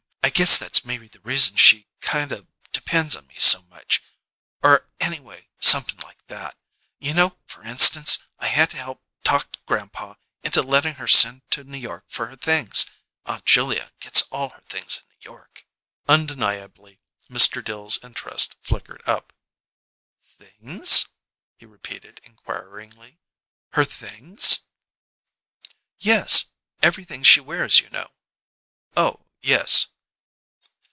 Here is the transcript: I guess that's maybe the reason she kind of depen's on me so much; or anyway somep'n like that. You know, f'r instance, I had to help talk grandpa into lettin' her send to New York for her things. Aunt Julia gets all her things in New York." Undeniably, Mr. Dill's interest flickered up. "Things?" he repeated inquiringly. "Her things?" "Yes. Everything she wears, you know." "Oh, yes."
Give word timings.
I 0.23 0.29
guess 0.43 0.57
that's 0.59 0.85
maybe 0.85 1.07
the 1.07 1.19
reason 1.21 1.57
she 1.57 1.87
kind 1.99 2.31
of 2.31 2.47
depen's 2.71 3.15
on 3.15 3.27
me 3.27 3.35
so 3.37 3.63
much; 3.63 4.01
or 4.61 4.87
anyway 4.99 5.49
somep'n 5.59 6.01
like 6.03 6.25
that. 6.27 6.55
You 6.99 7.13
know, 7.15 7.37
f'r 7.47 7.65
instance, 7.65 8.25
I 8.39 8.47
had 8.47 8.69
to 8.69 8.77
help 8.77 9.03
talk 9.23 9.57
grandpa 9.65 10.13
into 10.43 10.61
lettin' 10.61 10.95
her 10.95 11.07
send 11.07 11.41
to 11.51 11.63
New 11.63 11.77
York 11.77 12.05
for 12.07 12.27
her 12.27 12.35
things. 12.35 12.85
Aunt 13.25 13.45
Julia 13.45 13.91
gets 13.99 14.21
all 14.31 14.49
her 14.49 14.61
things 14.69 14.97
in 14.99 15.03
New 15.09 15.17
York." 15.21 15.65
Undeniably, 16.07 16.99
Mr. 17.29 17.63
Dill's 17.63 18.01
interest 18.03 18.55
flickered 18.61 19.01
up. 19.05 19.33
"Things?" 20.23 21.07
he 21.57 21.65
repeated 21.65 22.21
inquiringly. 22.23 23.19
"Her 23.71 23.83
things?" 23.85 24.61
"Yes. 25.99 26.45
Everything 26.81 27.21
she 27.23 27.39
wears, 27.41 27.79
you 27.79 27.89
know." 27.89 28.11
"Oh, 28.95 29.25
yes." 29.41 29.87